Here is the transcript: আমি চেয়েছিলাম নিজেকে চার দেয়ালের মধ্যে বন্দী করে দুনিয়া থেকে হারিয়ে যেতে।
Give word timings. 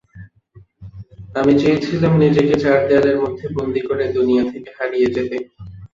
আমি 1.35 1.53
চেয়েছিলাম 1.61 2.13
নিজেকে 2.23 2.55
চার 2.63 2.79
দেয়ালের 2.87 3.17
মধ্যে 3.23 3.45
বন্দী 3.57 3.81
করে 3.87 4.03
দুনিয়া 4.17 4.43
থেকে 4.51 4.69
হারিয়ে 4.77 5.07
যেতে। 5.15 5.37